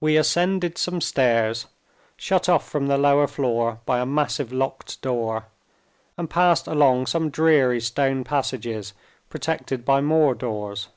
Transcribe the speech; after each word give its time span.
We 0.00 0.16
ascended 0.16 0.78
some 0.78 1.02
stairs, 1.02 1.66
shut 2.16 2.48
off 2.48 2.66
from 2.66 2.86
the 2.86 2.96
lower 2.96 3.26
floor 3.26 3.80
by 3.84 4.00
a 4.00 4.06
massive 4.06 4.50
locked 4.50 4.98
door, 5.02 5.44
and 6.16 6.30
passed 6.30 6.66
along 6.66 7.08
some 7.08 7.28
dreary 7.28 7.82
stone 7.82 8.24
passages, 8.24 8.94
protected 9.28 9.84
by 9.84 10.00
more 10.00 10.34
doors. 10.34 10.88